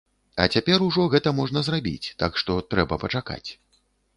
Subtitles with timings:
[0.43, 3.45] А цяпер ужо гэта можна зрабіць, так што, трэба пачакаць.